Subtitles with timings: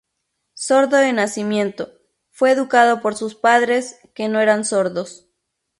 [0.55, 1.93] Sordo de nacimiento,
[2.31, 5.27] fue educado por sus padres, que no eran sordos.